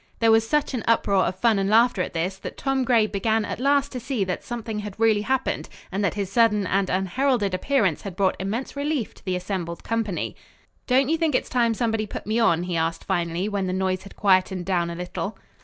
There 0.17 0.31
was 0.31 0.49
such 0.49 0.73
an 0.73 0.83
uproar 0.87 1.25
of 1.25 1.35
fun 1.35 1.59
and 1.59 1.69
laughter 1.69 2.01
at 2.01 2.13
this 2.15 2.35
that 2.39 2.57
Tom 2.57 2.83
Gray 2.83 3.05
began 3.05 3.45
at 3.45 3.59
last 3.59 3.91
to 3.91 3.99
see 3.99 4.23
that 4.23 4.43
something 4.43 4.79
had 4.79 4.99
really 4.99 5.21
happened, 5.21 5.69
and 5.91 6.03
that 6.03 6.15
his 6.15 6.31
sudden 6.31 6.65
and 6.65 6.89
unheralded 6.89 7.53
appearance 7.53 8.01
had 8.01 8.15
brought 8.15 8.35
immense 8.39 8.75
relief 8.75 9.13
to 9.13 9.23
the 9.25 9.35
assembled 9.35 9.83
company. 9.83 10.35
"Don't 10.87 11.09
you 11.09 11.19
think 11.19 11.35
it's 11.35 11.49
time 11.49 11.75
somebody 11.75 12.07
put 12.07 12.25
me 12.25 12.39
on?" 12.39 12.63
he 12.63 12.75
asked 12.75 13.03
finally 13.03 13.47
when 13.47 13.67
the 13.67 13.73
noise 13.73 14.01
had 14.01 14.15
quieted 14.15 14.65
down 14.65 14.89
a 14.89 14.95
little. 14.95 15.37